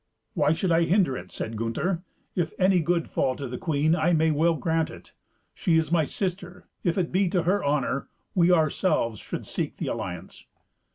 "Why 0.33 0.53
should 0.53 0.71
I 0.71 0.85
hinder 0.85 1.15
it?" 1.15 1.31
said 1.31 1.55
Gunther. 1.55 2.01
"If 2.35 2.53
any 2.57 2.81
good 2.81 3.07
fall 3.07 3.35
to 3.35 3.47
the 3.47 3.59
queen, 3.59 3.95
I 3.95 4.13
may 4.13 4.31
well 4.31 4.55
grant 4.55 4.89
it. 4.89 5.13
She 5.53 5.77
is 5.77 5.91
my 5.91 6.05
sister. 6.05 6.65
If 6.83 6.97
it 6.97 7.11
be 7.11 7.29
to 7.29 7.43
her 7.43 7.63
honour, 7.63 8.07
we 8.33 8.51
ourselves 8.51 9.19
should 9.19 9.45
seek 9.45 9.77
the 9.77 9.85
alliance." 9.89 10.47